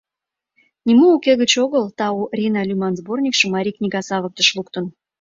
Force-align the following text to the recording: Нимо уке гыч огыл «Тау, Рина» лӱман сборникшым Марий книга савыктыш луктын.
Нимо 0.87 1.05
уке 1.15 1.31
гыч 1.41 1.51
огыл 1.63 1.83
«Тау, 1.97 2.21
Рина» 2.37 2.61
лӱман 2.69 2.93
сборникшым 2.99 3.49
Марий 3.55 3.75
книга 3.77 4.01
савыктыш 4.07 4.47
луктын. 4.57 4.85